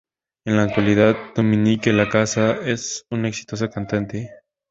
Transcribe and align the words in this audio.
En 0.45 0.55
la 0.57 0.63
actualidad 0.63 1.15
Dominique 1.35 1.93
Lacasa 1.93 2.53
es 2.53 3.05
una 3.11 3.27
exitosa 3.27 3.69
cantante. 3.69 4.31